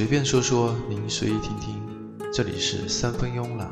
[0.00, 1.78] 随便说说，您随意听听。
[2.32, 3.70] 这里是三分慵懒。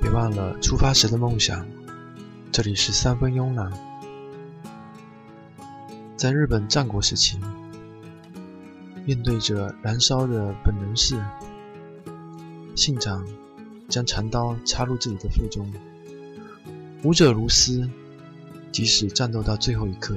[0.00, 1.64] 别忘了出发时的梦想。
[2.50, 3.70] 这里是三分慵懒。
[6.16, 7.38] 在日本战国时期。
[9.04, 11.18] 面对着燃烧的本能寺，
[12.74, 13.26] 信长
[13.88, 15.72] 将长刀插入自己的腹中。
[17.02, 17.88] 武者如斯，
[18.70, 20.14] 即使战斗到最后一刻，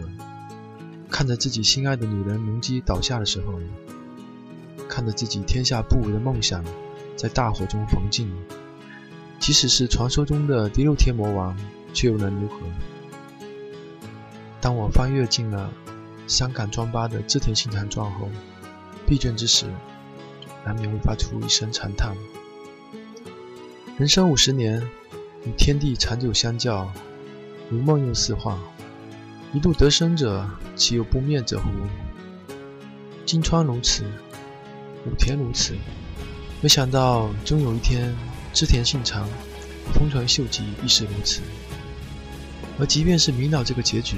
[1.10, 3.58] 看着自己心爱的女人龙姬倒下的时候，
[4.90, 6.62] 看着自己天下不武的梦想
[7.16, 8.30] 在大火中焚尽，
[9.40, 11.56] 即使是传说中的第六天魔王，
[11.94, 12.58] 却又能如何？
[14.60, 15.72] 当我翻阅进了
[16.28, 18.30] 香港庄八的织田信长传后，
[19.08, 19.68] 闭卷之时，
[20.66, 22.16] 难免会发出一声长叹。
[23.98, 24.82] 人生五十年，
[25.46, 26.92] 与天地长久相较，
[27.70, 28.58] 如梦又似幻。
[29.54, 31.70] 一度得生者，岂有不灭者乎？
[33.26, 34.04] 金川如此，
[35.06, 35.76] 武田如此，
[36.62, 38.14] 没想到终有一天，
[38.52, 39.30] 织田信长、
[39.94, 41.42] 丰臣秀吉亦是如此。
[42.78, 44.18] 而即便是明了这个结局，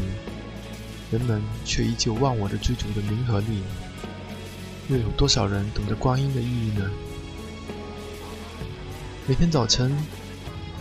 [1.12, 3.62] 人们却依旧忘我的追逐的名和利。
[4.90, 6.90] 又有多少人懂得光阴的意义呢？
[9.28, 9.94] 每天早晨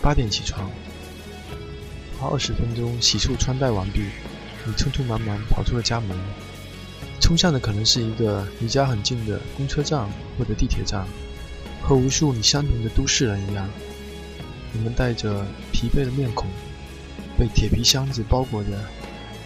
[0.00, 0.70] 八点起床，
[2.16, 4.02] 花二十分钟洗漱穿戴完毕，
[4.64, 6.16] 你匆匆忙忙跑出了家门，
[7.20, 11.04] 冲向的可能是一个离家很近的公车站或者地铁站，
[11.82, 13.68] 和无数你相同的都市人一样，
[14.72, 16.46] 你们带着疲惫的面孔，
[17.36, 18.70] 被铁皮箱子包裹着，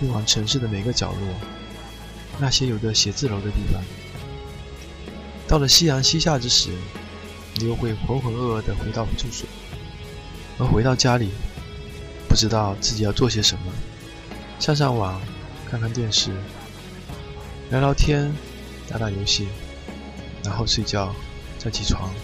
[0.03, 1.35] 运往城市的每个角落，
[2.39, 3.83] 那些有着写字楼的地方。
[5.51, 6.71] 到了夕阳西下之时，
[7.57, 9.49] 你又会浑浑噩噩地回到住所，
[10.61, 11.31] 而回到家里，
[12.29, 13.73] 不知道自己要做些什么，
[14.61, 15.21] 上上网，
[15.69, 16.31] 看看电视，
[17.69, 18.33] 聊聊天，
[18.89, 19.49] 打打游戏，
[20.45, 21.13] 然后睡觉，
[21.59, 22.15] 再起床，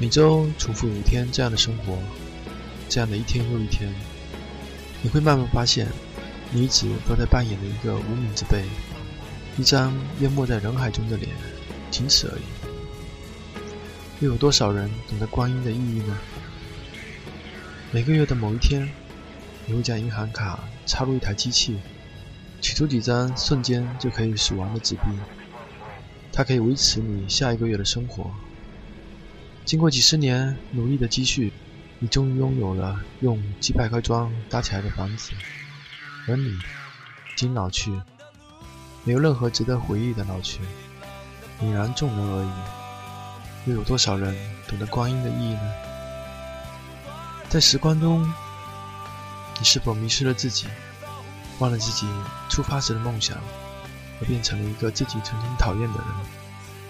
[0.00, 1.98] 每周重复五天这样的生活，
[2.88, 3.92] 这样的一天又一天，
[5.02, 5.86] 你会慢慢发现，
[6.50, 8.64] 你一直都在扮演的一个无名之辈，
[9.58, 11.28] 一张淹没在人海中的脸。
[11.90, 12.42] 仅此而已。
[14.20, 16.18] 又有多少人懂得光阴的意义呢？
[17.92, 18.90] 每个月的某一天，
[19.66, 21.78] 你会将银行卡插入一台机器，
[22.60, 25.00] 取出几张瞬间就可以数完的纸币，
[26.32, 28.30] 它可以维持你下一个月的生活。
[29.64, 31.52] 经过几十年努力的积蓄，
[31.98, 35.32] 你终于拥有了用几百块砖搭起来的房子，
[36.26, 36.58] 而你已
[37.36, 37.90] 经老去，
[39.04, 40.60] 没有任何值得回忆的老去。
[41.60, 44.36] 泯然众人而已，又有多少人
[44.68, 45.72] 懂得光阴的意义呢？
[47.48, 48.22] 在时光中，
[49.58, 50.66] 你是否迷失了自己，
[51.58, 52.06] 忘了自己
[52.50, 53.38] 出发时的梦想，
[54.20, 56.06] 而变成了一个自己曾经讨厌的人，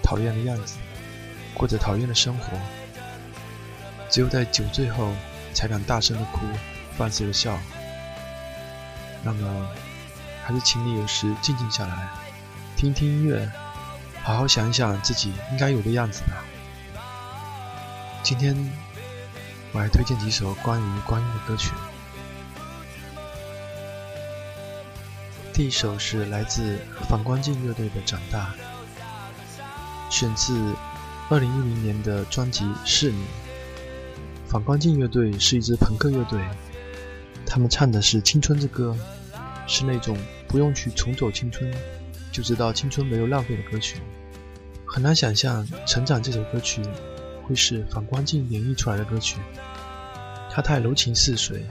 [0.03, 0.77] 讨厌的样子，
[1.53, 2.57] 过着讨厌的生活？
[4.09, 5.13] 只有在酒醉后，
[5.53, 6.39] 才敢大声的哭，
[6.97, 7.57] 放肆的笑。
[9.23, 9.69] 那么，
[10.45, 12.09] 还是请你有时静静下来，
[12.75, 13.49] 听听音乐。
[14.27, 16.43] 好好想一想自己应该有的样子吧。
[18.21, 18.53] 今天
[19.71, 21.71] 我还推荐几首关于光阴的歌曲。
[25.53, 26.77] 第一首是来自
[27.07, 28.53] 反光镜乐队的《长大》，
[30.13, 30.59] 选自
[31.29, 33.23] 2010年的专辑《是你》。
[34.45, 36.45] 反光镜乐队是一支朋克乐队，
[37.45, 38.93] 他们唱的是青春之歌，
[39.67, 40.17] 是那种
[40.49, 41.73] 不用去重走青春。
[42.29, 43.99] 就知道青春没有浪费的歌曲，
[44.87, 46.81] 很难想象《成长》这首歌曲
[47.43, 49.37] 会是反光镜演绎出来的歌曲。
[50.49, 51.63] 它太柔情似水，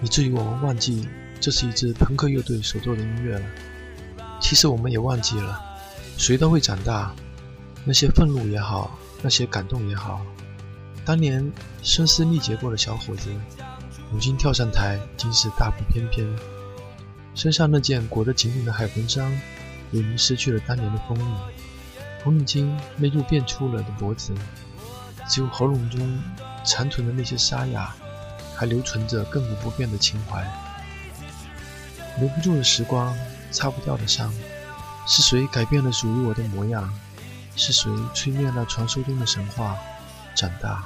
[0.00, 1.06] 以至于我们忘记
[1.40, 3.44] 这是一支朋克乐队所做的音乐了。
[4.40, 5.60] 其实我们也忘记了，
[6.16, 7.14] 谁都会长大。
[7.84, 10.24] 那些愤怒也好，那些感动也好，
[11.04, 13.28] 当年声嘶力竭过的小伙子，
[14.12, 16.26] 如今跳上台，竟是大步翩翩，
[17.34, 19.30] 身上那件裹得紧紧的海魂衫。
[19.92, 21.24] 已经失去了当年的锋利，
[22.22, 24.34] 红领巾勒住变粗了的脖子，
[25.28, 26.22] 只有喉咙中
[26.64, 27.94] 残存的那些沙哑，
[28.54, 30.46] 还留存着亘古不变的情怀。
[32.18, 33.16] 留不住的时光，
[33.50, 34.32] 擦不掉的伤，
[35.06, 36.92] 是谁改变了属于我的模样？
[37.56, 39.76] 是谁吹灭了传说中的神话？
[40.34, 40.84] 长大。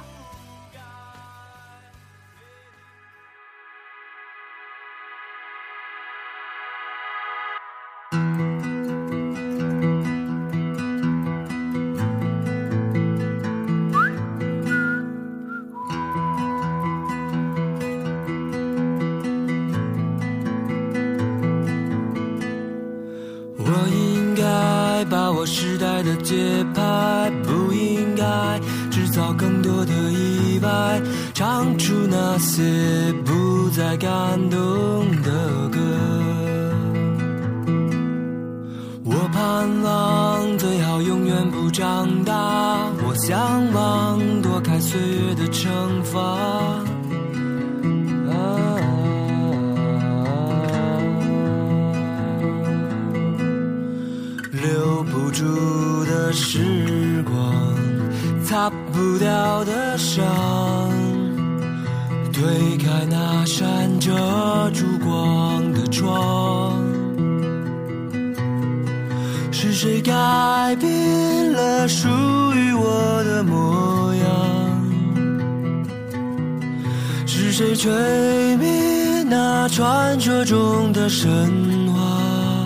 [77.85, 81.75] 吹灭那传说中的神？
[81.93, 82.65] 话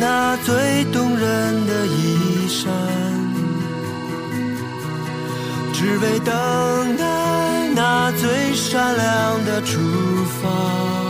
[0.00, 2.72] 那最动人的衣衫。
[5.74, 9.78] 只为等待那最闪亮的出
[10.42, 11.09] 发。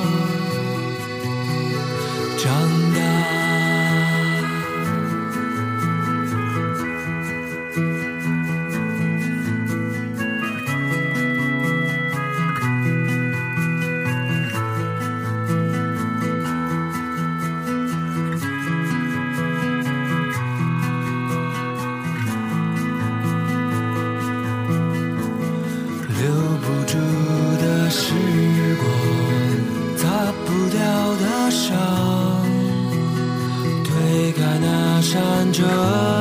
[35.53, 35.65] 遮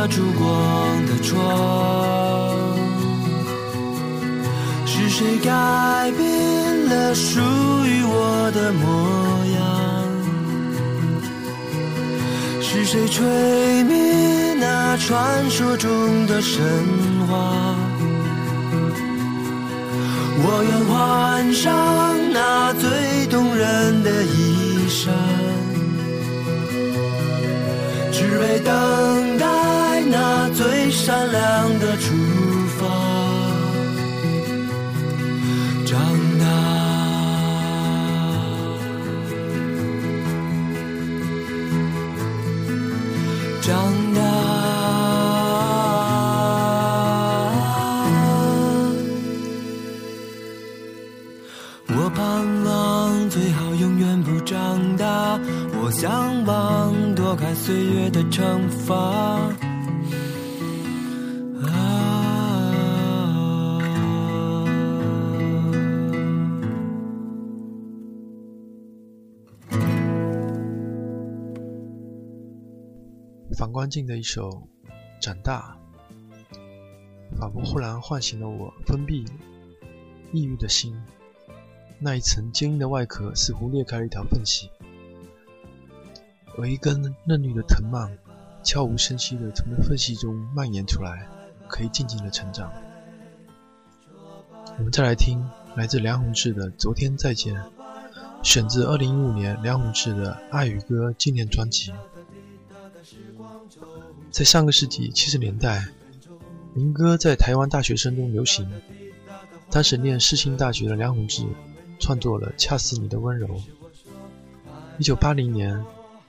[0.09, 2.55] 烛光的窗，
[4.85, 7.39] 是谁改变了属
[7.85, 8.87] 于我的模
[9.55, 9.61] 样？
[12.61, 16.61] 是谁吹灭那传说中的神
[17.27, 17.75] 话？
[20.41, 25.09] 我愿换上那最动人的衣裳。
[28.39, 32.15] 为等待那最善良的出
[32.77, 32.87] 发
[35.85, 35.99] 长
[36.39, 36.45] 大
[43.61, 43.67] 长
[44.15, 44.19] 大
[51.87, 55.39] 我盼望最好永远不长大。
[55.81, 56.38] 我想
[57.69, 59.55] 岁月的长发。
[73.55, 74.49] 反光镜的一首
[75.21, 75.77] 《长大》，
[77.37, 79.23] 仿佛忽然唤醒了我封闭、
[80.33, 80.99] 抑郁的心。
[81.99, 84.71] 那一层坚硬的外壳似乎裂开了一条缝隙。
[86.59, 88.17] 有一根嫩绿的藤蔓，
[88.63, 91.25] 悄无声息地从缝隙中蔓延出来，
[91.69, 92.69] 可以静静地成长。
[94.77, 95.41] 我们再来听
[95.77, 97.55] 来自梁鸿志的《昨天再见》，
[98.43, 101.93] 选自2015年梁鸿志的《爱与歌》纪念专辑。
[104.29, 105.87] 在上个世纪七十年代，
[106.73, 108.69] 民歌在台湾大学生中流行。
[109.71, 111.45] 当时念世新大学的梁鸿志，
[112.01, 113.47] 创作了《恰似你的温柔》。
[114.97, 115.81] 一九八零年，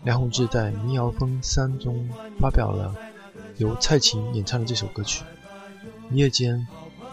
[0.02, 2.94] 梁鸿志在《民谣风三》中发表了
[3.58, 5.24] 由蔡琴演唱的这首歌曲。
[6.10, 6.66] 一夜间，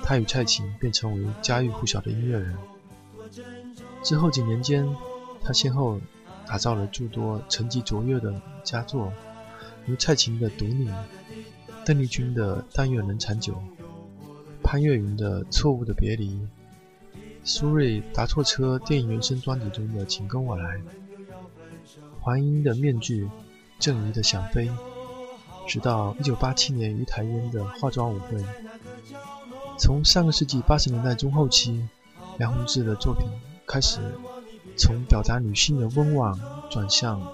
[0.04, 2.56] 他与蔡琴便成为家喻户晓的音乐人。
[4.04, 4.88] 之后几年间，
[5.44, 6.00] 他先后
[6.48, 9.12] 打造了诸多成绩卓越的佳作，
[9.86, 10.88] 如蔡琴的《独你》，
[11.86, 13.54] 邓丽君的《但愿能长久》。
[14.64, 16.30] 潘越云的《错误的别离》，
[17.44, 20.78] 苏芮《搭错车》电影原声专辑中的《请跟我来》，
[22.28, 23.24] 黄莺的《面具》，
[23.80, 24.68] 郑怡的《想飞》，
[25.66, 28.44] 直到1987年于台烟的化妆舞会。
[29.80, 31.88] 从上个世纪80年代中后期，
[32.38, 33.26] 梁鸿志的作品
[33.66, 34.02] 开始
[34.76, 36.38] 从表达女性的温婉
[36.70, 37.26] 转向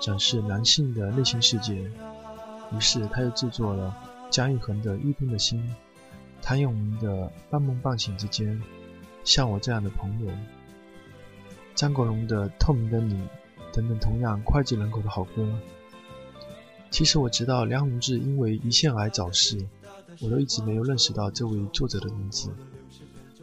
[0.00, 1.74] 展示男性的内心世界，
[2.72, 3.96] 于是他又制作了
[4.30, 5.62] 姜育恒的《玉冰的心》。
[6.42, 7.08] 谭咏麟的
[7.50, 8.48] 《半梦半醒之间》，
[9.22, 10.32] 像我这样的朋友，
[11.76, 13.14] 张国荣的《透明的你》
[13.72, 15.46] 等等，同样脍炙人口的好歌。
[16.90, 19.64] 其实我知道梁鸿志因为胰腺癌早逝，
[20.20, 22.50] 我都一直没有认识到这位作者的名字。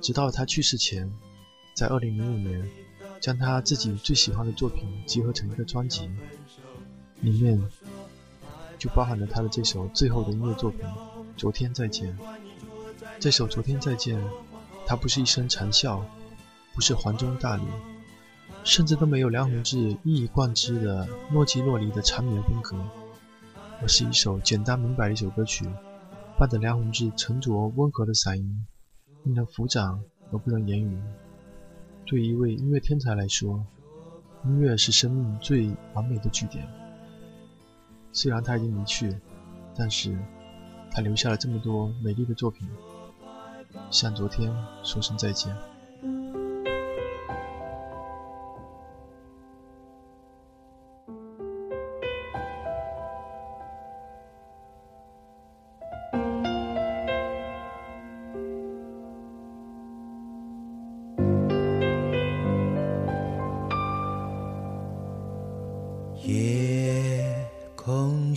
[0.01, 1.11] 直到他去世前，
[1.73, 2.69] 在2005年，
[3.19, 6.09] 将他自己最喜欢的作品集合成一个专辑，
[7.21, 7.59] 里面
[8.77, 10.81] 就包含了他的这首最后的音乐作品
[11.35, 12.15] 《昨天再见》。
[13.19, 14.21] 这首《昨天再见》，
[14.85, 16.03] 它不是一声长啸，
[16.75, 17.63] 不是黄钟大吕，
[18.67, 22.75] 甚至都没有梁鸿志一以贯之的若即若离的缠绵风格，
[23.81, 25.65] 而是一首简单明白的一首歌曲，
[26.37, 28.67] 伴着梁鸿志沉着温和的嗓音，
[29.23, 31.01] 令人抚掌而不能言语。
[32.05, 33.65] 对于一位音乐天才来说，
[34.43, 36.67] 音乐是生命最完美的句点。
[38.11, 39.17] 虽然他已经离去，
[39.77, 40.19] 但是
[40.91, 42.67] 他留下了这么多美丽的作品。
[43.89, 45.55] 向昨天说声再见。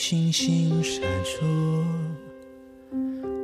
[0.01, 1.85] 星星闪烁。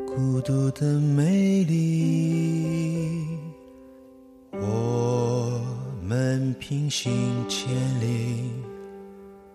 [0.07, 3.27] 孤独的美丽，
[4.53, 5.61] 我
[6.03, 7.13] 们平行
[7.47, 7.71] 千
[8.01, 8.51] 里，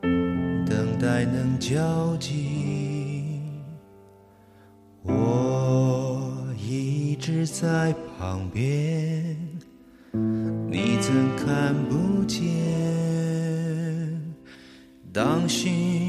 [0.04, 3.40] 等待能交集。
[5.02, 9.36] 我一直在旁边，
[10.70, 12.46] 你怎看不见？
[15.12, 16.01] 当心，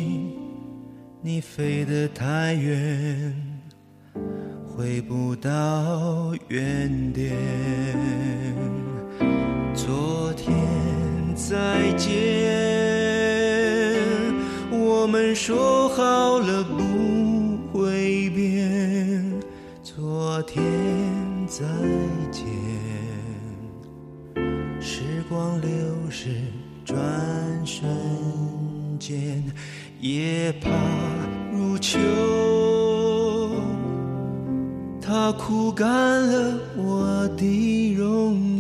[1.25, 3.33] 你飞得太远。
[4.67, 7.37] 回不到原点。
[9.73, 10.52] 昨天
[11.37, 12.11] 再见，
[14.73, 19.23] 我们说好了不会变。
[19.81, 20.61] 昨天
[21.47, 21.64] 再
[22.33, 22.45] 见，
[24.81, 25.71] 时光流
[26.11, 26.31] 逝，
[26.85, 26.99] 转
[27.64, 27.87] 瞬
[28.99, 29.45] 间，
[30.02, 30.68] 夜怕
[31.52, 31.97] 入秋。
[35.00, 38.51] 它枯干了我的容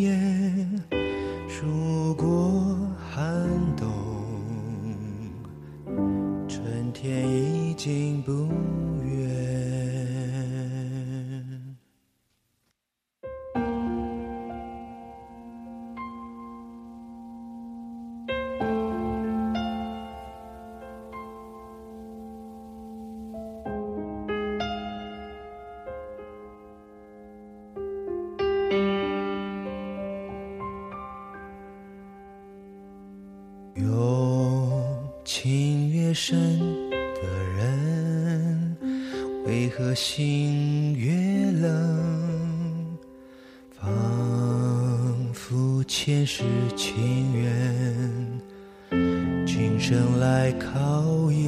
[50.02, 51.46] 生来考验。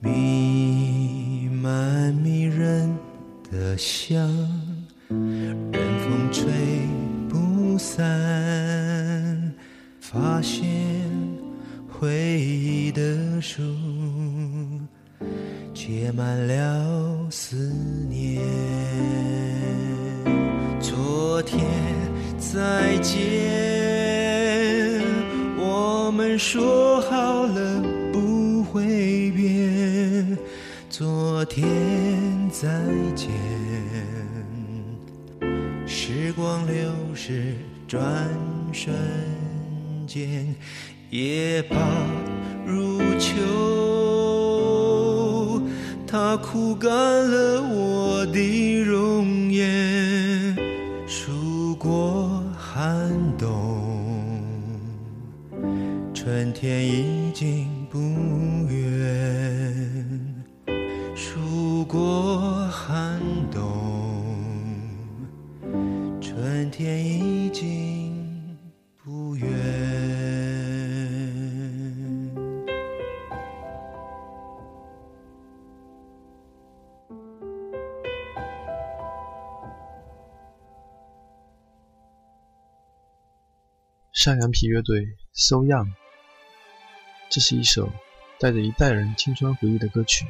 [0.00, 2.92] 弥漫迷人
[3.48, 4.28] 的香，
[5.08, 6.50] 任风吹
[7.28, 8.02] 不散，
[10.00, 10.68] 发现。
[11.86, 13.62] 回忆的书
[15.72, 17.72] 结满了思
[18.08, 18.42] 念。
[20.80, 21.60] 昨天
[22.36, 23.20] 再见，
[26.52, 27.80] 说好了
[28.12, 30.36] 不会变。
[30.88, 31.64] 昨天
[32.50, 32.68] 再
[33.14, 33.30] 见，
[35.86, 37.54] 时光流逝，
[37.86, 38.02] 转
[38.72, 38.92] 瞬
[40.08, 40.52] 间，
[41.10, 41.76] 夜爬
[42.66, 43.36] 如秋，
[46.04, 48.40] 它枯干了我的
[56.60, 57.98] 天已经不
[58.68, 60.44] 远，
[61.16, 63.18] 数过寒
[63.50, 63.62] 冬，
[66.20, 68.58] 春天已经
[69.02, 69.48] 不远。
[84.12, 85.00] 山羊皮乐队
[85.32, 85.86] 《So Young》，
[87.30, 87.92] 这是一首
[88.40, 90.26] 带着一代人青春回忆的歌曲。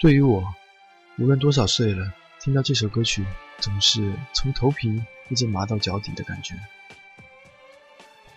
[0.00, 0.52] 对于我，
[1.16, 3.24] 无论多少岁了，听到这首歌曲，
[3.60, 6.56] 总是从头皮一直麻到脚底的感觉。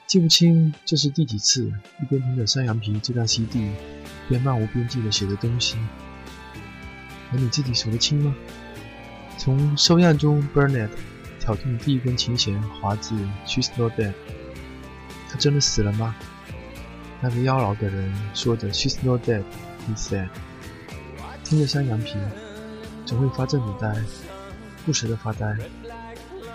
[0.05, 5.75] 记不清这是第几次一边听着山羊皮这张 CD，一边漫无边际的写着东西。
[7.31, 8.35] 而你自己数得清吗？
[9.39, 10.91] 从《收样》中 Bernard
[11.39, 13.15] 挑动第一根琴弦，滑至
[13.47, 14.13] She's not dead。
[15.31, 16.15] 他真的死了吗？
[17.23, 20.27] 那个妖娆的人说着 She's not dead，he said。
[21.45, 22.17] 听着山羊皮，
[23.05, 23.95] 总会发这种呆，
[24.85, 25.55] 不时的发呆，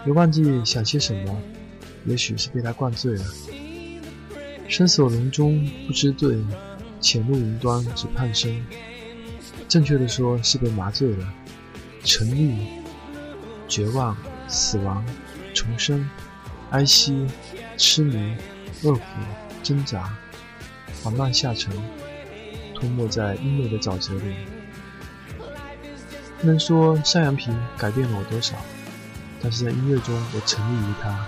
[0.05, 1.41] 也忘记想些什么。
[2.05, 3.25] 也许是被他灌醉了，
[4.69, 6.39] 深锁笼中不知对，
[7.01, 8.63] 潜入云端只盼生。
[9.69, 11.33] 正确的说是被麻醉了，
[12.05, 12.59] 沉溺、
[13.67, 14.17] 绝望、
[14.47, 15.05] 死亡、
[15.55, 16.09] 重生、
[16.71, 17.27] 哀惜、
[17.77, 18.37] 痴迷、
[18.83, 19.03] 恶苦、
[19.63, 20.17] 挣扎，
[21.03, 21.73] 缓慢下沉，
[22.75, 24.35] 吞没在音乐的沼泽里。
[26.41, 28.57] 不能说山羊皮改变了我多少，
[29.43, 31.27] 但是在音乐中我沉溺于它。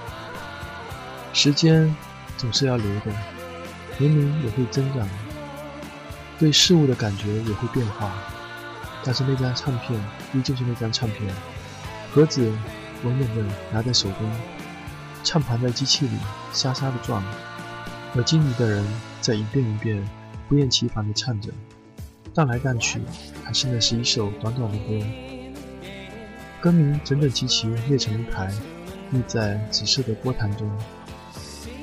[1.33, 1.95] 时间
[2.37, 3.13] 总是要流的，
[3.99, 5.09] 年龄也会增长，
[6.39, 8.13] 对事物的感觉也会变化，
[9.05, 10.01] 但是那张唱片
[10.33, 11.35] 依旧是那张唱片，
[12.13, 12.43] 盒子
[13.03, 14.31] 稳稳地拿在手中，
[15.25, 16.17] 唱盘在机器里
[16.53, 17.23] 沙沙地转，
[18.15, 18.87] 耳机里的人
[19.21, 20.03] 在一遍一遍
[20.49, 21.51] 不厌其烦地唱着，
[22.35, 23.01] 荡来荡去，
[23.45, 25.07] 还是那是一首短短的歌，
[26.61, 28.53] 歌名整整齐齐列成一排，
[29.11, 30.71] 立在紫色的波潭中。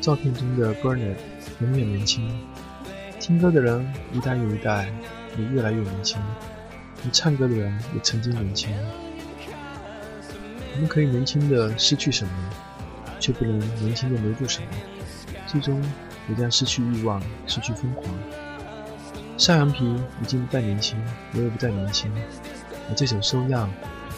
[0.02, 1.17] 照片中的 Bernard
[1.62, 2.30] 永远年轻，
[3.19, 4.89] 听歌的人一代又一代
[5.38, 6.17] 也越来越年轻，
[7.04, 8.69] 而唱歌的人也曾经年轻。
[10.73, 12.32] 我们可以年轻的失去什么，
[13.19, 14.67] 却不能年轻的留住什么，
[15.45, 15.82] 最终
[16.29, 18.05] 也将失去欲望，失去疯狂。
[19.37, 19.85] 山羊皮
[20.21, 20.97] 已经不再年轻，
[21.33, 22.11] 我也不再年轻，
[22.89, 23.69] 而这首收样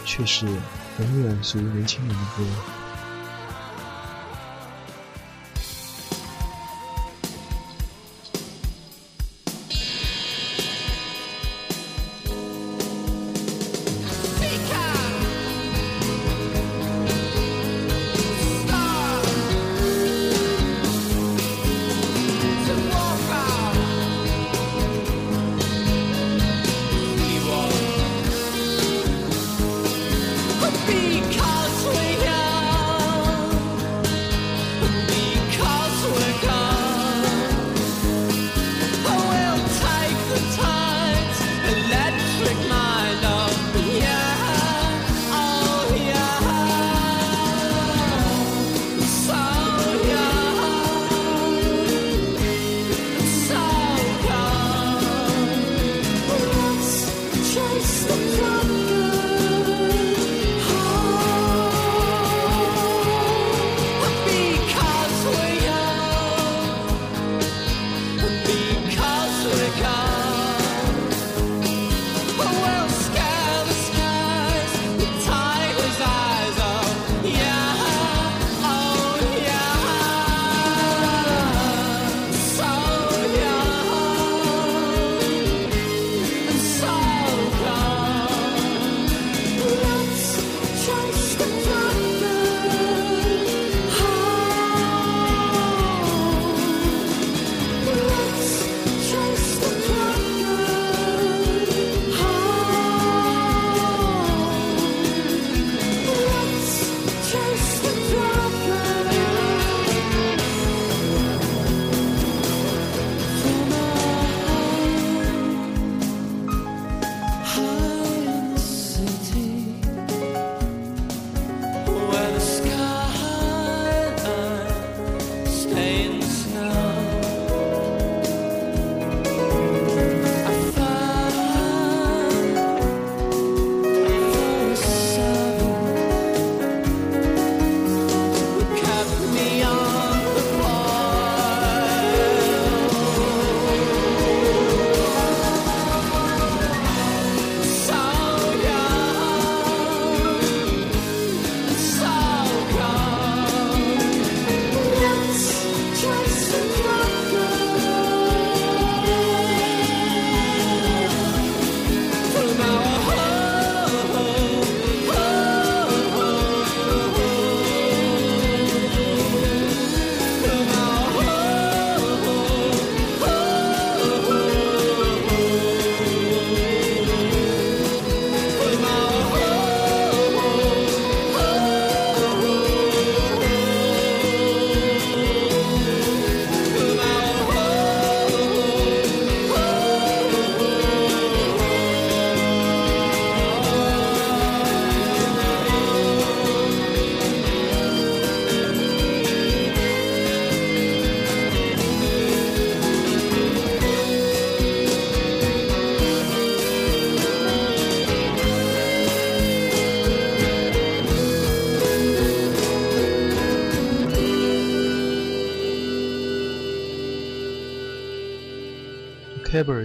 [0.05, 2.43] 却是永远属于年轻人的歌。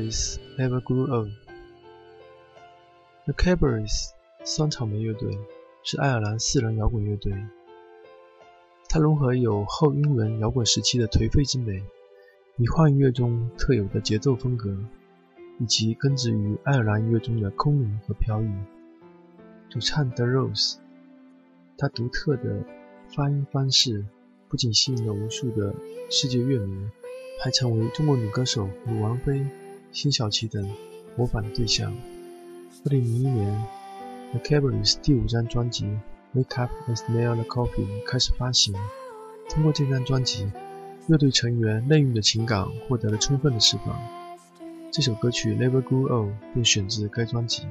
[0.04, 1.30] Ever Grew Old。
[3.24, 4.10] The Cabarets
[4.44, 5.38] 双草莓乐队
[5.82, 7.32] 是爱尔兰四人摇滚乐队，
[8.88, 11.82] 它融合有后英伦摇滚时期的颓废之美，
[12.58, 14.76] 以幻音乐中特有的节奏风格，
[15.58, 18.50] 以及根植于爱尔兰音乐中的空灵和飘逸。
[19.70, 20.76] 主唱 The Rose，
[21.78, 22.62] 他独特的
[23.08, 24.04] 发音方式
[24.48, 25.74] 不仅吸引了无数的
[26.10, 26.90] 世界乐迷，
[27.42, 29.46] 还成为中国女歌手如王菲、
[29.94, 30.68] 辛晓琪等
[31.16, 31.96] 模仿的对象。
[32.84, 33.64] 2001年
[34.32, 35.84] ，The Cabarets 第五张专辑
[36.34, 38.74] 《Wake Up and Smell the Coffee》开始发行。
[39.48, 40.50] 通过这张专辑，
[41.06, 43.96] 乐队成员内蕴的情感获得了充分的释放。
[44.90, 47.62] 这首歌曲《Never Grew Old》便选自该专辑。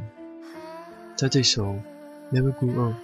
[1.15, 1.75] 在这首。
[2.31, 2.95] Never Grow Old，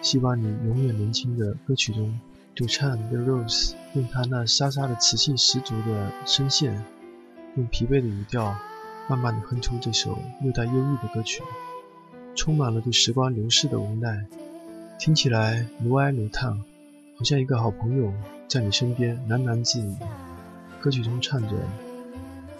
[0.00, 2.18] 希望你永远年轻的歌曲中，
[2.54, 6.82] 主唱 The Rose 用他那沙沙的磁性十足的声线，
[7.56, 8.54] 用疲惫的语调，
[9.08, 11.42] 慢慢地哼出这首略带忧郁的歌曲，
[12.34, 14.26] 充满了对时光流逝的无奈，
[14.98, 16.58] 听起来如哀如叹，
[17.16, 18.12] 好像一个好朋友
[18.46, 19.96] 在你身边喃喃自语。
[20.80, 21.56] 歌曲中唱着：“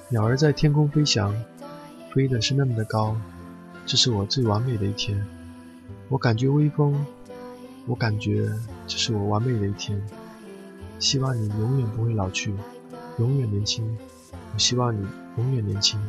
[0.09, 1.35] 鸟儿在天空飞翔，
[2.11, 3.15] 飞的是那么的高，
[3.85, 5.25] 这是我最完美的一天。”
[6.09, 7.05] 我感觉微风，
[7.87, 8.51] 我感觉
[8.87, 10.01] 这是我完美的一天。
[10.99, 12.55] 希望你永远不会老去，
[13.19, 13.99] 永远年轻。
[14.57, 16.01] 我希望你永远年轻。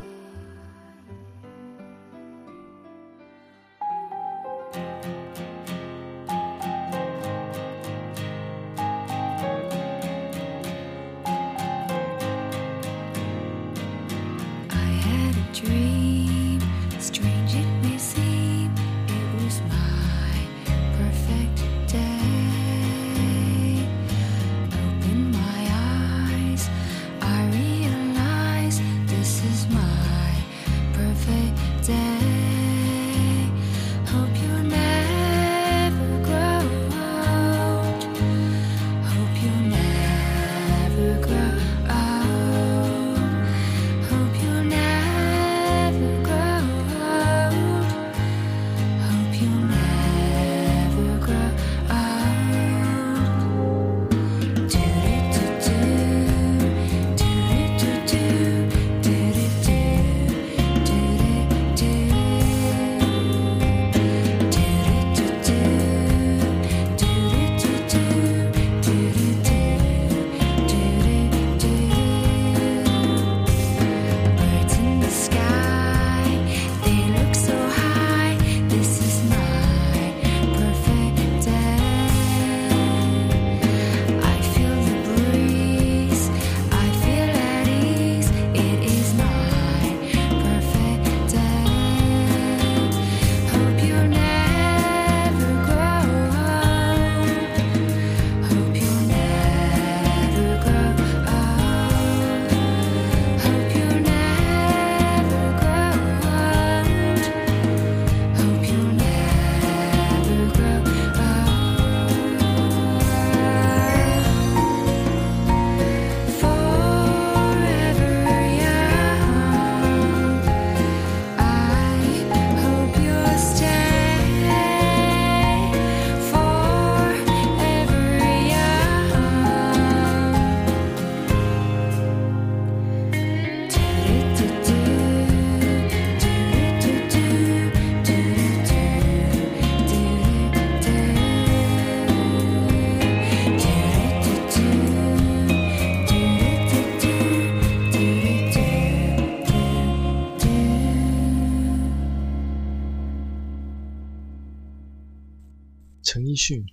[156.38, 156.64] 讯，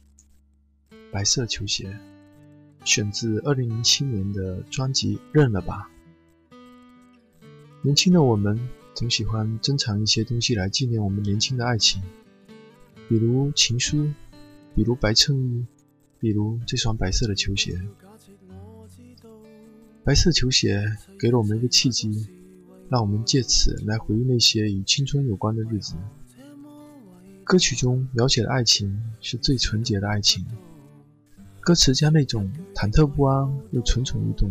[1.11, 1.99] 《白色球鞋》
[2.87, 5.91] 选自2007年的专辑《认了吧》。
[7.83, 8.59] 年轻的我们
[8.95, 12.03] 总喜欢珍藏一些东西来纪念我们年轻的爱情，
[13.09, 14.13] 比如情书，
[14.75, 15.67] 比如白衬衣，
[16.21, 17.81] 比如这双白色的球鞋。
[20.05, 20.85] 白色球鞋
[21.19, 22.29] 给了我们一个契机，
[22.91, 25.95] 让我们借此来回忆那些与青春有关的日子。
[27.45, 30.45] 歌曲中描写的爱情是最纯洁的爱情，
[31.61, 34.51] 歌词将那种忐忑不安又蠢蠢欲动、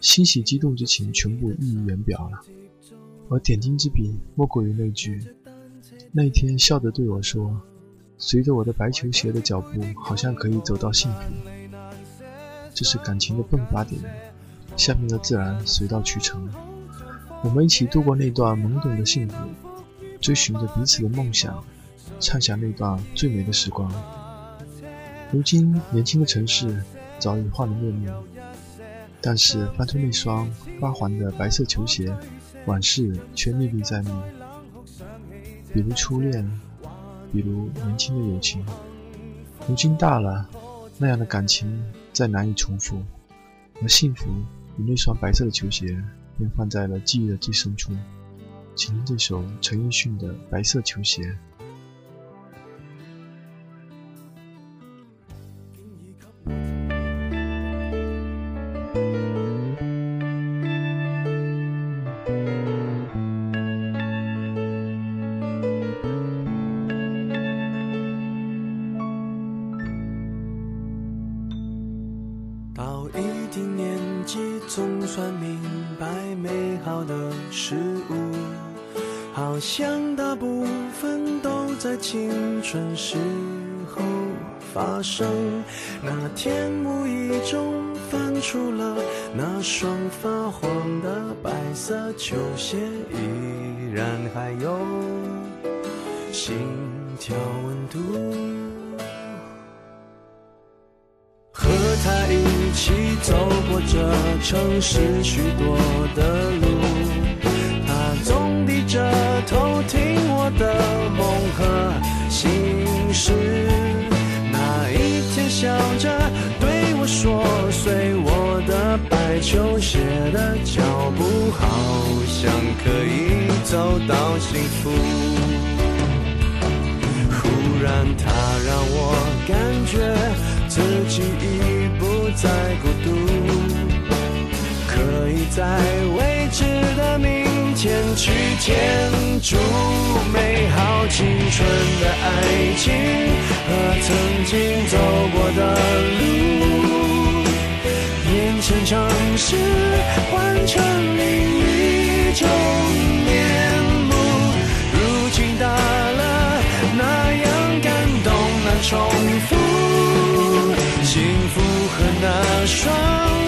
[0.00, 2.40] 欣喜激动之情全部溢于言表了。
[3.28, 5.22] 而点睛之笔莫过于那句，
[6.12, 7.60] 那一天笑着对我说，
[8.16, 11.20] 随着我的白球鞋的脚步，好像可以走到幸福。
[12.72, 14.00] 这是感情的迸发点，
[14.78, 16.48] 下面的自然水到渠成。
[17.42, 19.36] 我们一起度过那段懵懂的幸福，
[20.22, 21.62] 追寻着彼此的梦想。
[22.20, 23.90] 畅想那段最美的时光。
[25.32, 26.82] 如今年轻的城市
[27.18, 28.08] 早已换了面目
[29.20, 30.48] 但是翻出那双
[30.80, 32.14] 发黄的白色球鞋
[32.66, 34.22] 往事却历历在目。
[35.72, 36.48] 比如初恋
[37.32, 38.64] 比如年轻的友情
[39.66, 40.48] 如今大了
[40.98, 43.02] 那样的感情再难以重复。
[43.82, 44.26] 而幸福
[44.78, 45.86] 与那双白色的球鞋
[46.38, 47.92] 便放在了记忆的最深处。
[48.74, 51.36] 请听这首陈奕迅的白色球鞋。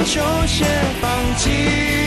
[0.07, 0.69] 就先
[1.01, 2.06] 放弃。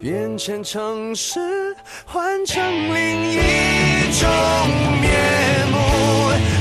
[0.00, 3.36] 变迁城市换成另一
[4.18, 4.30] 种
[4.98, 5.76] 面目。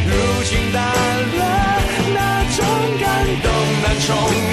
[0.09, 1.81] 如今淡了
[2.13, 2.65] 那种
[2.99, 3.49] 感动
[3.81, 4.48] 难重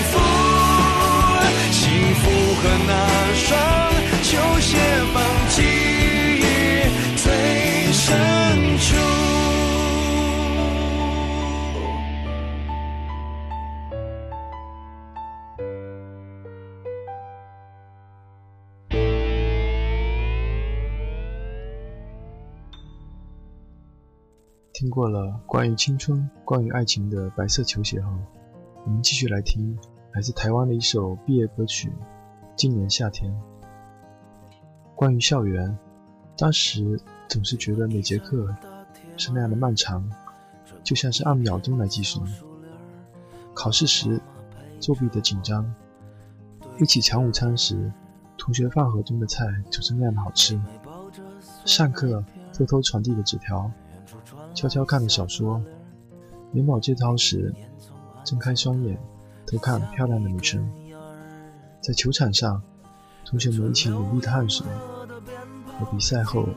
[24.97, 28.11] 过了关于青春、关于爱情的白色球鞋后，
[28.87, 29.79] 我们继续来听
[30.15, 31.91] 来自台湾的一首毕业歌曲
[32.57, 33.31] 《今年夏天》。
[34.95, 35.79] 关于校园，
[36.35, 38.49] 当时总是觉得每节课
[39.19, 40.11] 是那样的漫长，
[40.83, 42.27] 就像是按秒钟来计算。
[43.53, 44.19] 考试时
[44.81, 45.71] 作弊的紧张，
[46.81, 47.93] 一起抢午餐时，
[48.39, 50.59] 同学饭盒中的菜就是那样的好吃。
[51.67, 53.71] 上课偷偷传递的纸条。
[54.57, 55.63] 悄悄看的小说，
[56.55, 57.55] 眼保健操时，
[58.25, 58.99] 睁开双眼
[59.47, 60.67] 偷看漂亮的女生。
[61.83, 62.63] 在球场上，
[63.27, 64.67] 同学们一起努力的汗水，
[65.79, 66.49] 和比赛后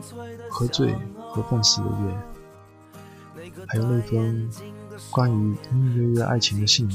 [0.50, 0.94] 喝醉
[1.30, 1.90] 和放肆的
[3.44, 4.50] 夜，还有那封
[5.10, 6.88] 关于隐隐约约爱情的信，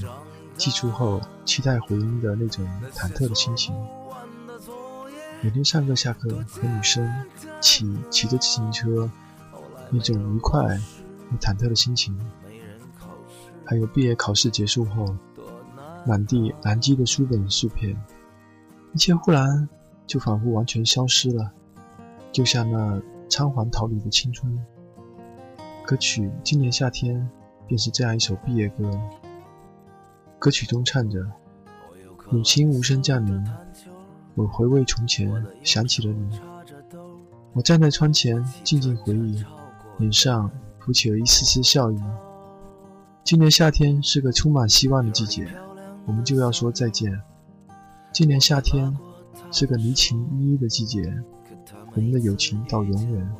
[0.57, 3.75] 寄出后期待回音的那种忐忑的心情。
[5.41, 7.07] 每天上课下课和女生
[7.61, 9.07] 骑骑着自行车。
[9.91, 10.81] 那种愉快
[11.39, 12.17] 忐忑的心情，
[13.65, 15.15] 还有毕业考试结束后，
[16.05, 17.95] 满地蓝积的书本碎片，
[18.93, 19.67] 一切忽然
[20.07, 21.51] 就仿佛完全消失了，
[22.31, 24.57] 就像那仓皇逃离的青春。
[25.85, 27.15] 歌曲《今年夏天》
[27.67, 28.89] 便是这样一首毕业歌。
[30.39, 31.25] 歌曲中唱着
[32.29, 33.43] ：“母亲无声降临，
[34.35, 36.39] 我回味从前，想起了你。
[37.53, 39.43] 我站在窗前，静静回忆。”
[39.97, 40.51] 脸上
[40.85, 41.99] 浮起了一丝丝笑意。
[43.23, 45.47] 今年夏天是个充满希望的季节，
[46.05, 47.19] 我们就要说再见。
[48.13, 48.95] 今年夏天
[49.51, 51.11] 是个离情依依的季节，
[51.95, 53.35] 我们的友情到永远。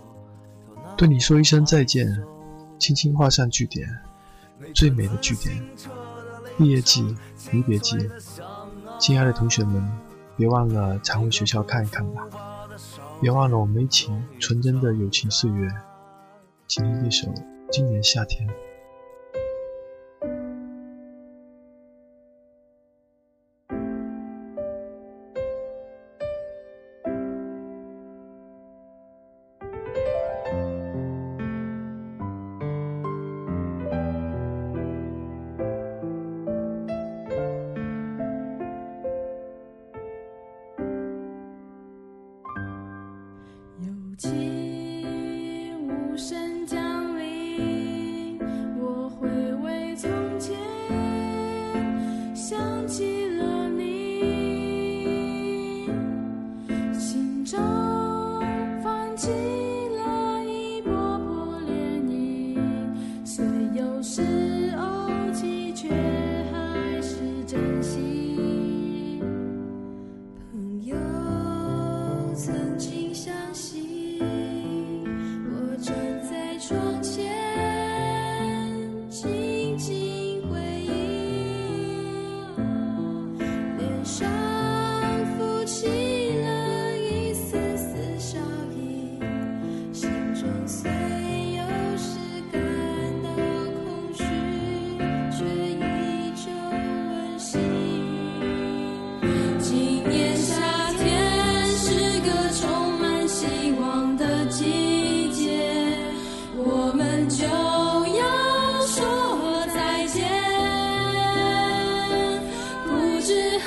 [0.97, 2.19] 对你说一声再见，
[2.79, 3.87] 轻轻画上句点，
[4.73, 5.55] 最美的句点。
[6.57, 7.15] 毕业季，
[7.51, 7.95] 离别季，
[8.97, 9.87] 亲爱的同学们，
[10.35, 12.27] 别忘了常回学校看一看吧，
[13.21, 15.69] 别忘了我们一起纯真的友情岁月。
[16.67, 17.27] 请听一首
[17.71, 18.47] 《今年夏天》。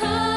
[0.01, 0.28] 生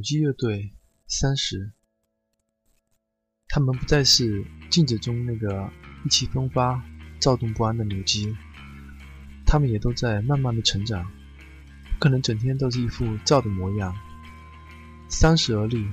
[0.00, 0.72] 柳基乐队
[1.08, 1.72] 三十，
[3.48, 5.70] 他们不再是镜子中那个
[6.06, 6.82] 意气风发、
[7.18, 8.34] 躁动不安的柳基，
[9.44, 13.94] 他们也都在慢慢的成长，不可能整天都是一副躁的模样。
[15.10, 15.86] 三十而立，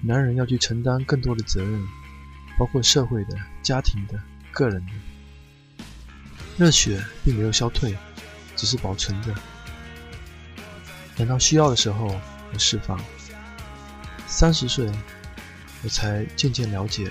[0.00, 1.86] 男人要去承担更多的责任，
[2.58, 4.18] 包括社会的、家庭的、
[4.52, 4.92] 个人的。
[6.56, 7.94] 热血并没有消退，
[8.56, 9.34] 只是保存着，
[11.14, 12.08] 等到需要的时候
[12.50, 12.98] 会释放。
[14.36, 14.90] 三十岁，
[15.84, 17.08] 我才渐渐了解，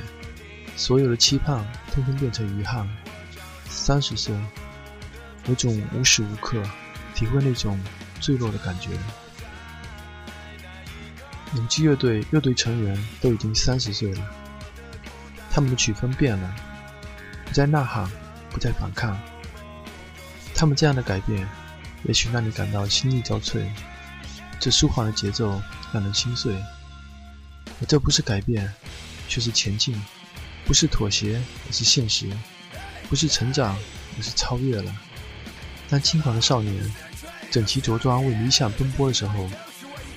[0.75, 2.85] 所有的期盼通通变成遗憾。
[3.69, 4.35] 三十岁，
[5.45, 6.61] 有种无时无刻
[7.15, 7.79] 体会那种
[8.19, 8.89] 坠落的感觉。
[11.55, 14.29] 永基乐队乐队成员都已经三十岁了，
[15.49, 16.55] 他们的曲风变了，
[17.45, 18.05] 不再呐喊，
[18.49, 19.17] 不再反抗。
[20.53, 21.47] 他们这样的改变，
[22.03, 23.65] 也许让你感到心力交瘁。
[24.59, 25.61] 这舒缓的节奏
[25.93, 26.53] 让人心碎。
[27.79, 28.71] 而这不是改变，
[29.27, 29.93] 却是前进；
[30.65, 32.27] 不是妥协，而是现实；
[33.09, 33.77] 不是成长，
[34.17, 34.95] 而是超越了。
[35.89, 36.91] 当轻狂的少年
[37.51, 39.49] 整齐着装为理想奔波的时候，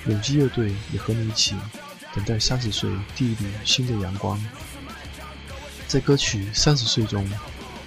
[0.07, 1.55] 永基乐队也和你一起
[2.15, 4.41] 等待三十岁第一缕新的阳光。
[5.87, 7.29] 在歌曲《三十岁》中，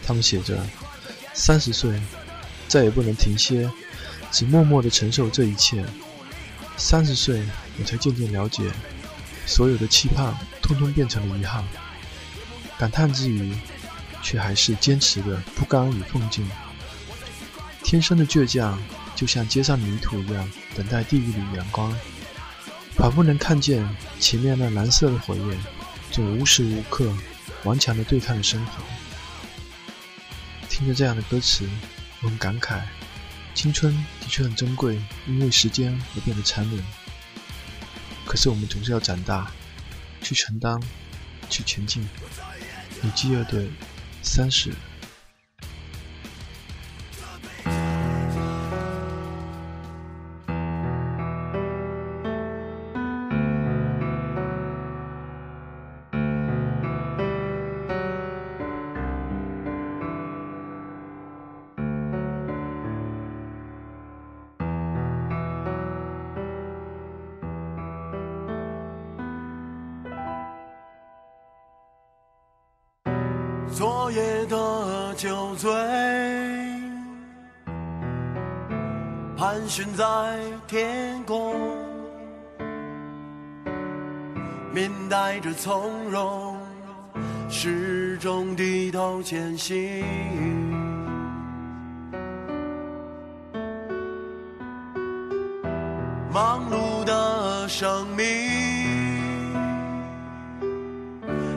[0.04, 0.64] 他们写着
[1.34, 2.00] ：“三十岁，
[2.68, 3.70] 再也不能停歇，
[4.30, 5.84] 只默默地承受这一切。
[6.76, 7.42] 三十岁，
[7.78, 8.70] 我才渐渐了解。”
[9.50, 10.32] 所有的期盼，
[10.62, 11.64] 通通变成了遗憾。
[12.78, 13.52] 感叹之余，
[14.22, 16.48] 却还是坚持的不甘与奋进。
[17.82, 18.80] 天生的倔强，
[19.16, 21.92] 就像街上泥土一样，等待第一缕阳光。
[22.94, 23.84] 仿佛能看见
[24.20, 25.58] 前面那蓝色的火焰，
[26.12, 27.12] 正无时无刻
[27.64, 28.84] 顽强地对抗着生活。
[30.68, 31.68] 听着这样的歌词，
[32.22, 32.82] 我很感慨：
[33.52, 36.84] 青春的确很珍贵，因为时间而变得残忍。
[38.30, 39.50] 可是我们总是要长大，
[40.22, 40.80] 去承担，
[41.48, 42.08] 去前进。
[43.02, 43.66] 你饥饿的，
[44.22, 44.70] 三十。
[79.70, 80.04] 悬在
[80.66, 81.54] 天空，
[84.74, 86.58] 面带着从容，
[87.48, 90.04] 始终低头前行。
[96.32, 98.26] 忙碌的生命，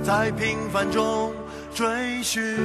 [0.04, 1.34] 在平凡中
[1.74, 2.60] 追寻，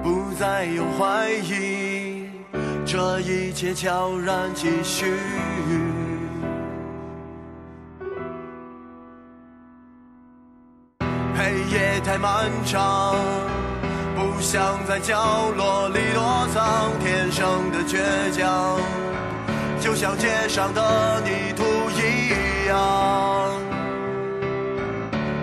[0.00, 2.05] 不再有怀疑。
[2.86, 5.12] 这一切悄然继续。
[11.36, 13.16] 黑夜太漫长
[14.14, 18.80] 不想在角落里躲藏天生的倔强
[19.80, 23.50] 就像街上的泥土一样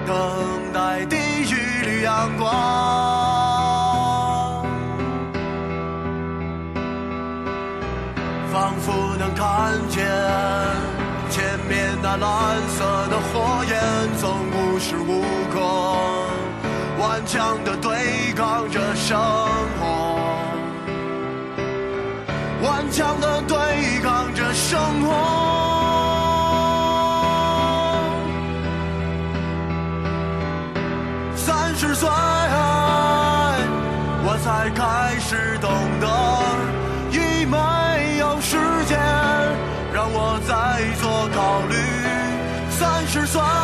[0.07, 1.53] 等待第一
[1.85, 3.22] 缕阳光。
[9.43, 9.99] 看见
[11.29, 13.75] 前面那蓝色的火焰，
[14.17, 15.21] 总无时无
[15.51, 15.59] 刻
[16.97, 19.19] 顽强地对抗着生
[19.81, 19.83] 活，
[22.61, 25.11] 顽强地对抗着生活。
[31.35, 32.09] 三十岁，
[34.23, 35.12] 我才开。
[43.33, 43.62] 说。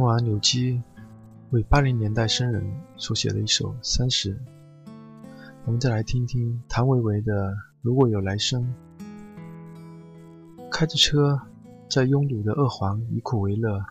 [0.00, 0.82] 听完柳基
[1.50, 2.64] 为八零年代生人
[2.96, 4.34] 所写的一首《三十》，
[5.66, 7.50] 我们再来听听谭维维的
[7.82, 8.74] 《如果有来生》。
[10.70, 11.38] 开着车，
[11.86, 13.84] 在拥堵的二环以苦为乐，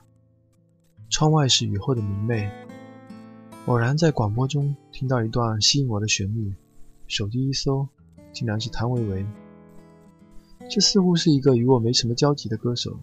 [1.12, 2.52] 窗外是雨后的明媚。
[3.68, 6.52] 偶然在广播中听到一段吸引我的旋律，
[7.06, 7.88] 手机一搜，
[8.34, 9.24] 竟然是谭维维。
[10.72, 13.00] 这似乎是一个与我没什么交集的歌手，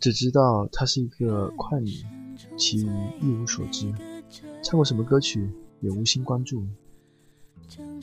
[0.00, 1.90] 只知道她是一个快女，
[2.56, 2.90] 其余
[3.20, 3.92] 一无所知。
[4.62, 6.66] 唱过什么歌曲也无心关注，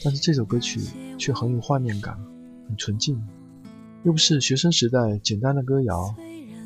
[0.04, 0.80] 但是这首歌曲
[1.18, 2.18] 却很有画面感，
[2.68, 3.22] 很纯净，
[4.04, 6.14] 又不是学生时代简单的歌谣，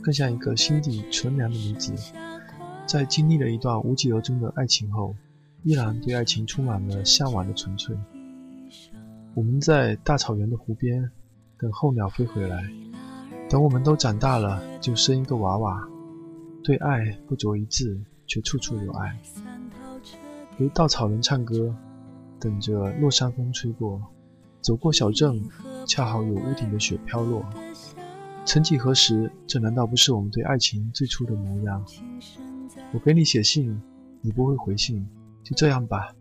[0.02, 1.94] 更像一个心地纯良的女子，
[2.86, 5.16] 在经历了一段无疾而终的爱情后，
[5.64, 7.98] 依然对爱情充满了向往的纯粹。
[9.36, 11.12] 我们在大草原的湖边。
[11.62, 12.64] 等候鸟飞回来，
[13.50, 15.90] 等我们都长大了，就生一个娃娃。
[16.64, 19.20] 对爱不着一字，却处处有爱。
[20.56, 21.74] 如稻草人唱歌，
[22.40, 24.00] 等着落山风吹过。
[24.62, 25.42] 走过小镇，
[25.88, 27.44] 恰好有屋顶的雪飘落。
[28.46, 31.84] 曾几何时，这难道不是我们对爱情最初的模样？
[32.92, 33.82] 我给你写信，
[34.22, 35.08] 你不会回信，
[35.44, 36.14] 就这样吧。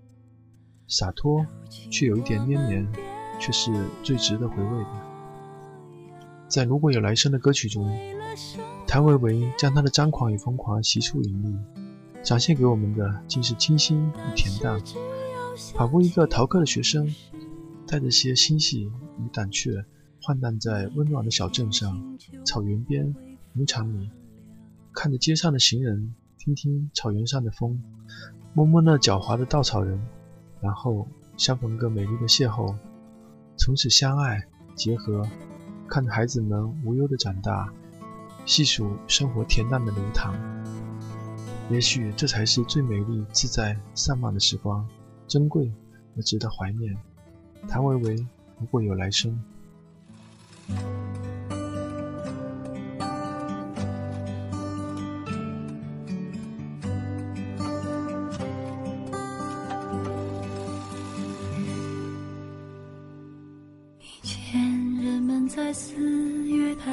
[0.86, 1.44] 洒脱，
[1.90, 2.86] 却有一点黏黏，
[3.38, 3.70] 却是
[4.02, 5.07] 最值得回味的。
[6.48, 7.86] 在如果有来生的歌曲中，
[8.86, 14.80] 谭维维将她的张狂与疯狂悉数隐匿，展现给我们的竟是清新与恬淡，
[15.74, 17.14] 仿佛一个逃课的学生，
[17.86, 18.84] 带着些欣喜
[19.18, 19.84] 与胆怯，
[20.22, 23.14] 晃荡在温暖的小镇上、草原边、
[23.52, 24.10] 牧场里，
[24.94, 27.78] 看着街上的行人，听听草原上的风，
[28.54, 30.00] 摸摸那狡猾的稻草人，
[30.62, 32.74] 然后相逢个美丽的邂逅，
[33.58, 34.42] 从此相爱
[34.74, 35.28] 结合。
[35.88, 37.72] 看着孩子们无忧的长大，
[38.44, 40.34] 细数生活恬淡的流淌，
[41.70, 44.86] 也许这才是最美丽、自在、散漫的时光，
[45.26, 45.72] 珍贵
[46.16, 46.96] 而值得怀念。
[47.66, 48.26] 谭维维，
[48.60, 49.42] 如果有来生。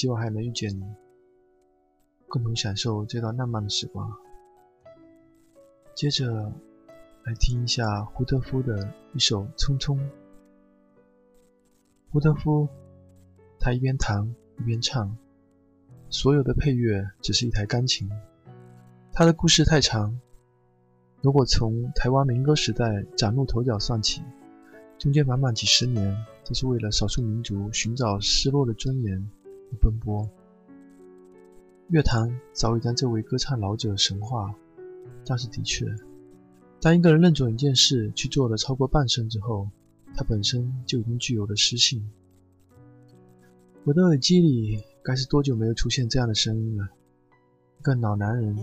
[0.00, 0.82] 希望还能遇见你，
[2.26, 4.10] 共同享受这段浪漫的时光。
[5.94, 6.50] 接着，
[7.24, 9.98] 来听一下胡德夫的一首《匆匆》。
[12.10, 12.66] 胡德夫，
[13.58, 15.14] 他一边弹一边唱，
[16.08, 18.08] 所有的配乐只是一台钢琴。
[19.12, 20.18] 他的故事太长，
[21.20, 24.22] 如果从台湾民歌时代崭露头角算起，
[24.98, 29.30] 中间满满几十年都是为了少数民族寻找失落的尊严
[29.76, 30.28] 奔波。
[31.88, 34.54] 乐坛早已将这位歌唱老者神化。
[35.26, 35.86] 但是的确，
[36.80, 39.68] 当一个人认准一件事去做了超过半生之后，
[40.14, 42.10] 他本身就已经具有了诗性。
[43.84, 46.88] 我的耳机里该是多久没有出现这样的声音了？
[47.78, 48.56] 一个老男人，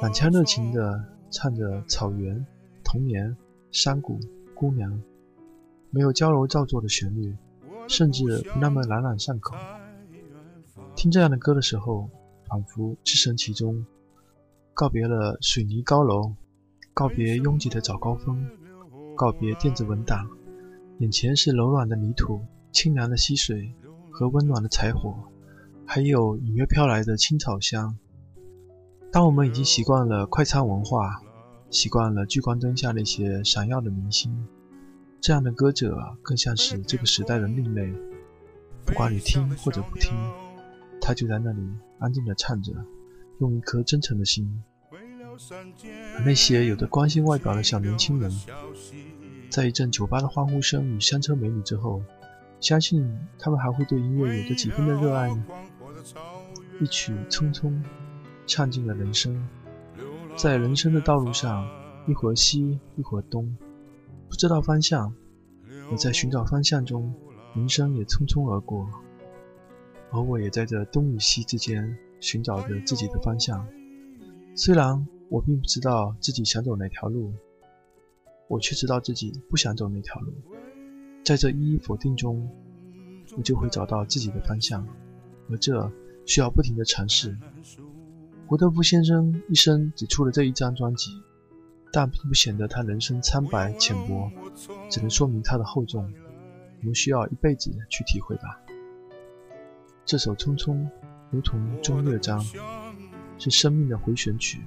[0.00, 2.44] 满腔热情地唱着草原、
[2.82, 3.36] 童年、
[3.70, 4.18] 山谷、
[4.54, 5.00] 姑娘，
[5.90, 7.36] 没有娇柔造作的旋律，
[7.88, 9.54] 甚至不那么朗朗上口。
[10.96, 12.08] 听这样的歌的时候，
[12.48, 13.84] 仿佛置身其中。
[14.72, 16.34] 告别了水泥高楼，
[16.92, 18.44] 告别拥挤的早高峰，
[19.14, 20.28] 告别电子文档，
[20.98, 22.40] 眼前是柔软的泥土、
[22.72, 23.72] 清凉的溪水
[24.10, 25.14] 和温暖的柴火，
[25.86, 27.96] 还有隐约飘来的青草香。
[29.12, 31.22] 当我们已经习惯了快餐文化，
[31.70, 34.44] 习惯了聚光灯下那些闪耀的明星，
[35.20, 37.92] 这样的歌者更像是这个时代的另类。
[38.84, 40.12] 不管你听或者不听，
[41.06, 41.60] 他就在那里
[41.98, 42.72] 安静地唱着。
[43.40, 44.62] 用一颗真诚的心，
[46.14, 48.30] 而那些有着光鲜外表的小年轻人，
[49.50, 52.00] 在一阵酒吧的欢呼声与香车美女之后，
[52.60, 53.04] 相信
[53.40, 55.44] 他们还会对音乐有着几分的热爱呢。
[56.80, 57.70] 一曲《匆匆》，
[58.46, 59.48] 唱尽了人生，
[60.36, 61.68] 在人生的道路上，
[62.06, 63.58] 一会儿西，一会儿东，
[64.28, 65.12] 不知道方向，
[65.90, 67.12] 而在寻找方向中，
[67.56, 68.88] 人生也匆匆而过，
[70.14, 71.94] 而我也在这东与西之间。
[72.20, 73.68] 寻找着自己的方向，
[74.54, 77.30] 虽然我并不知道自己想走哪条路，
[78.48, 80.32] 我却知道自己不想走那条路。
[81.22, 82.48] 在这一一否定中，
[83.36, 84.88] 我就会找到自己的方向，
[85.50, 85.92] 而这
[86.24, 87.36] 需要不停的尝试。
[88.46, 91.10] 胡德夫先生一生只出了这一张专辑，
[91.92, 94.30] 但并不显得他人生苍白浅薄，
[94.88, 96.10] 只能说明他的厚重。
[96.80, 98.63] 我们需要一辈子去体会吧。
[100.06, 100.74] 这首《匆匆》。
[101.30, 102.44] 如同中乐章，
[103.38, 104.60] 是生命的回旋曲。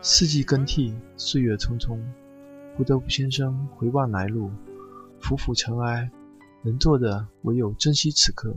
[0.00, 1.98] 四季更替，岁月匆匆。
[2.76, 4.50] 胡德夫先生回望来路，
[5.20, 6.10] 浮浮尘埃，
[6.62, 8.56] 能做的唯有珍惜此刻，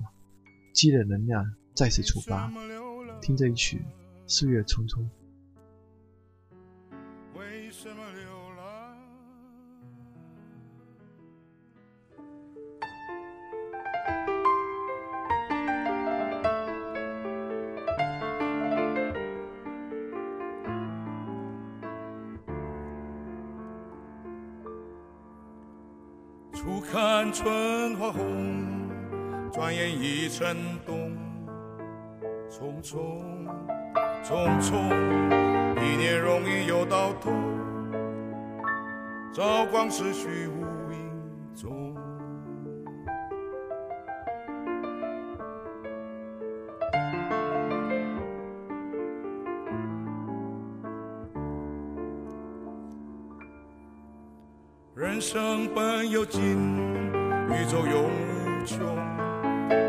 [0.74, 1.44] 积累能量，
[1.74, 2.50] 再次出发。
[3.20, 3.80] 听这一曲
[4.26, 5.00] 《岁月匆匆》。
[27.32, 28.90] 春花红，
[29.52, 30.56] 转眼已成
[30.86, 31.16] 冬。
[32.50, 32.98] 匆匆
[34.24, 34.74] 匆匆，
[35.76, 37.32] 一年容易又到头，
[39.34, 40.62] 朝光逝去无
[40.92, 41.22] 影
[41.54, 41.96] 踪。
[54.96, 56.58] 人生本有尽，
[57.60, 58.78] 宇宙永无穷。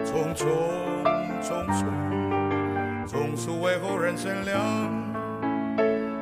[0.04, 0.46] 匆匆
[1.42, 1.84] 匆匆，
[3.06, 4.58] 从此为后人乘凉，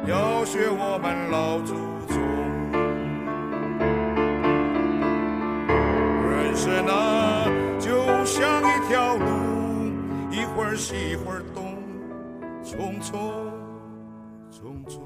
[0.06, 1.74] 要学我们老祖
[2.08, 2.18] 宗。
[6.28, 7.46] 人生啊，
[7.78, 9.24] 就像一条路，
[10.32, 11.78] 一会儿西一会儿东，
[12.64, 13.14] 匆匆
[14.50, 15.05] 匆匆。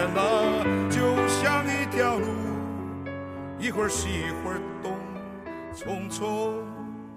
[0.00, 2.24] 人生，就像一条路，
[3.58, 4.96] 一会儿西一会儿东，
[5.74, 6.64] 匆匆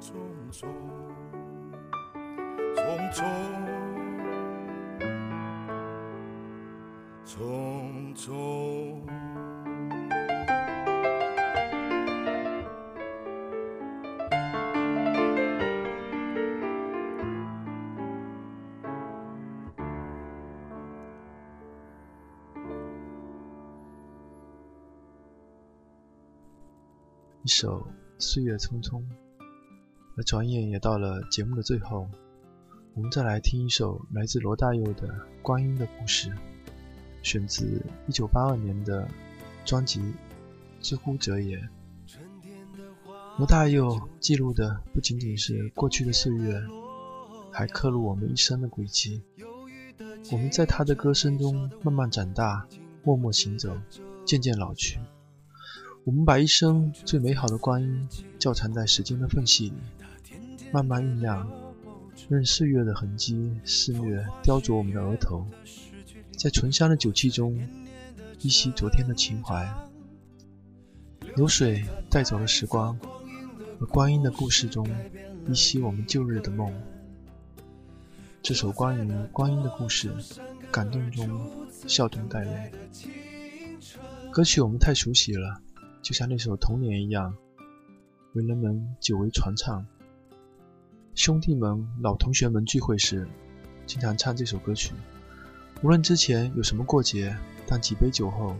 [0.02, 0.12] 匆
[0.52, 0.68] 匆
[3.14, 3.24] 匆匆
[7.26, 8.83] 匆匆。
[27.46, 27.82] 一首
[28.20, 29.00] 《岁月匆匆》，
[30.16, 32.08] 而转眼也到了节目的最后，
[32.94, 35.10] 我们再来听一首来自罗大佑的
[35.42, 36.30] 《观音的故事》，
[37.22, 39.06] 选自1982年的
[39.66, 40.00] 专辑
[40.80, 41.58] 《知乎者也》。
[43.38, 46.64] 罗大佑记录的不仅仅是过去的岁月，
[47.52, 49.22] 还刻录我们一生的轨迹。
[50.32, 52.66] 我们在他的歌声中慢慢长大，
[53.04, 53.78] 默默行走，
[54.24, 54.98] 渐渐老去。
[56.06, 59.76] 我们把一生最美好的光阴窖藏在时间的缝隙里，
[60.72, 61.50] 慢慢酝酿，
[62.28, 65.48] 任岁月的痕迹肆虐雕琢我们的额头，
[66.38, 67.58] 在醇香的酒气中
[68.42, 69.66] 依稀昨天的情怀。
[71.38, 73.00] 流水带走了时光，
[73.80, 74.86] 而光阴的故事中
[75.50, 76.70] 依稀我们旧日的梦。
[78.42, 80.14] 这首关于光阴的故事，
[80.70, 81.50] 感动中
[81.88, 82.72] 笑中带泪。
[84.34, 85.63] 歌曲我们太熟悉了。
[86.04, 87.34] 就像那首《童年》一样，
[88.34, 89.86] 为人们久违传唱。
[91.16, 93.26] 兄弟们、老同学们聚会时，
[93.86, 94.92] 经常唱这首歌曲。
[95.82, 97.34] 无论之前有什么过节，
[97.66, 98.54] 当几杯酒后，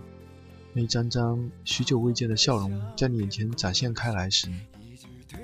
[0.72, 4.48] 那一张张许久未见的笑容在你眼前展现开来时，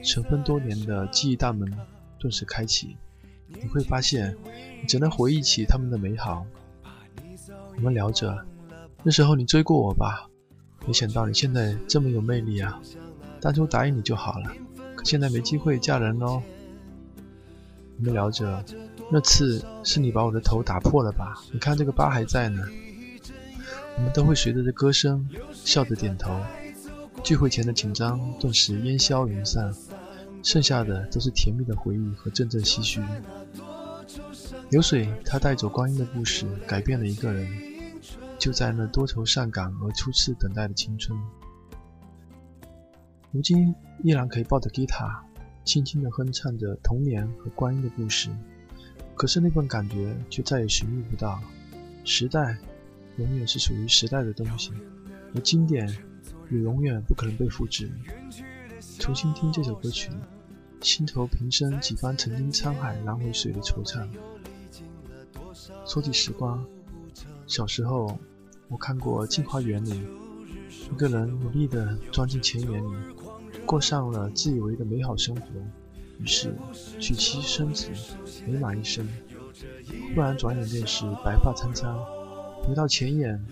[0.02, 1.70] 尘封多年的记忆大门
[2.18, 2.96] 顿时开启。
[3.48, 4.38] 你会发现，
[4.80, 6.46] 你只能回忆起他们的美好。
[7.76, 8.46] 我们聊着，
[9.04, 10.29] 那时候你追过我吧？
[10.90, 12.82] 没想到你现在这么有魅力啊！
[13.40, 14.52] 当初答应你就好了，
[14.96, 16.42] 可现在没机会嫁人喽。
[18.00, 18.66] 我们聊着，
[19.12, 21.40] 那次是你把我的头打破了吧？
[21.54, 22.64] 你看这个疤还在呢。
[23.98, 26.36] 我们都会随着这歌声笑着点头。
[27.24, 29.72] 聚会前的紧张顿时烟消云散，
[30.42, 33.00] 剩下的都是甜蜜的回忆和阵阵唏嘘。
[34.72, 37.48] 流水，它带走光阴的故事，改变了一个人。
[38.40, 41.20] 就在那多愁善感而初次等待的青春，
[43.32, 45.24] 如今依然可以抱着吉他，
[45.66, 48.30] 轻轻地哼唱着童年和观音的故事。
[49.14, 51.42] 可是那份感觉却再也寻觅不到。
[52.06, 52.58] 时代
[53.18, 54.72] 永远是属于时代的东西，
[55.36, 55.86] 而经典
[56.50, 57.92] 也永远不可能被复制。
[58.98, 60.10] 重新听这首歌曲，
[60.80, 64.08] 心头平生几番曾经沧海难为水的惆怅。
[65.86, 66.66] 说起时光，
[67.50, 68.18] 小时候。
[68.72, 70.04] 我看过《镜花缘》里，
[70.70, 72.96] 一个人努力地钻进钱眼里，
[73.66, 75.42] 过上了自以为的美好生活，
[76.20, 76.54] 于是
[77.00, 77.90] 娶妻生子，
[78.46, 79.10] 美满一生。
[80.14, 81.98] 忽然转眼便是白发苍苍，
[82.64, 83.44] 回到前眼，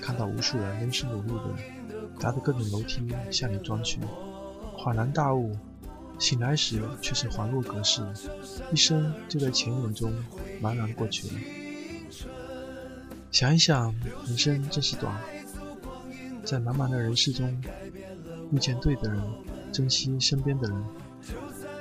[0.00, 1.56] 看到无数人仍是努力的，
[2.20, 3.98] 搭着各种楼梯向里钻去，
[4.78, 5.56] 恍然大悟，
[6.20, 8.00] 醒来时却是恍若隔世，
[8.72, 10.12] 一生就在钱眼中
[10.62, 11.34] 茫然过去了。
[13.32, 13.92] 想一想，
[14.26, 15.18] 人生真是短，
[16.44, 17.50] 在茫茫的人世中，
[18.52, 19.22] 遇见对的人，
[19.72, 20.84] 珍惜身边的人，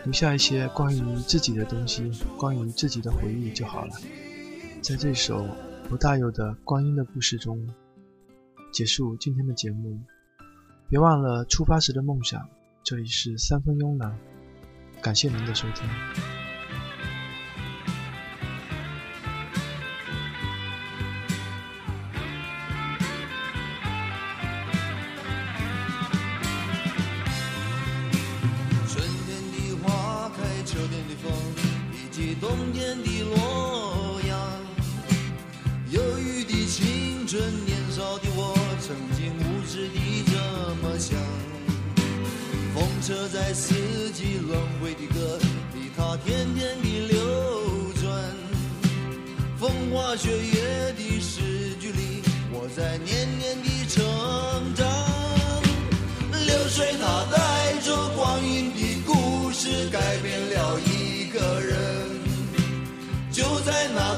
[0.06, 3.94] 留下一些关于自己的东西，关于自己的回忆就好了。
[4.82, 5.46] 在这首
[5.90, 7.68] 不大有的《光阴的故事》中，
[8.72, 10.00] 结束今天的节目。
[10.88, 12.42] 别忘了出发时的梦想。
[12.84, 14.18] 这里是三分慵懒，
[15.02, 16.41] 感谢您的收听。
[43.12, 43.74] 车在四
[44.12, 45.38] 季轮回的歌
[45.74, 47.20] 里，它天天地流
[48.02, 48.10] 转。
[49.60, 52.22] 风花雪月的诗句里，
[52.54, 54.02] 我在年年的成
[54.76, 54.88] 长。
[56.32, 61.78] 流水它带着光阴的故事，改变了一个人。
[63.30, 64.18] 就在那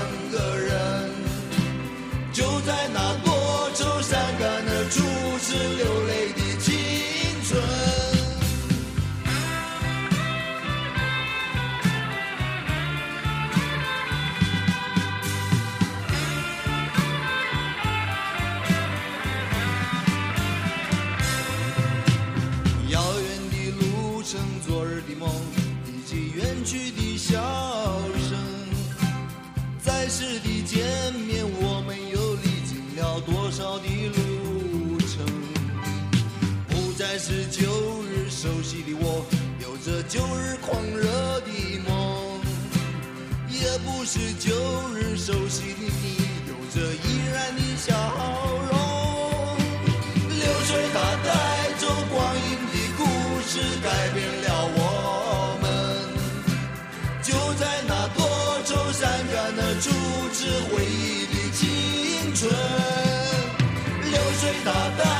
[2.71, 5.03] 在那多愁善感的初
[5.39, 6.20] 次流泪
[39.83, 41.03] 这旧日狂热
[41.41, 41.49] 的
[41.87, 42.39] 梦；
[43.49, 44.53] 也不是旧
[44.93, 46.17] 日熟悉的你，
[46.47, 47.91] 有着依然的笑
[48.69, 48.77] 容。
[50.37, 51.29] 流水它带
[51.79, 53.01] 走光阴的故
[53.47, 54.79] 事，改变了我
[55.63, 55.65] 们。
[57.23, 58.19] 就在那多
[58.63, 59.01] 愁善
[59.33, 59.89] 感的初
[60.31, 61.59] 次回忆的青
[62.35, 62.39] 春。
[64.11, 64.69] 流水它
[65.03, 65.10] 带